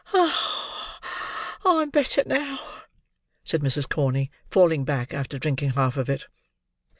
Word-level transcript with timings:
"I'm 1.63 1.91
better 1.91 2.23
now," 2.25 2.79
said 3.43 3.61
Mrs. 3.61 3.87
Corney, 3.87 4.31
falling 4.49 4.83
back, 4.83 5.13
after 5.13 5.37
drinking 5.37 5.73
half 5.73 5.95
of 5.95 6.09
it. 6.09 6.25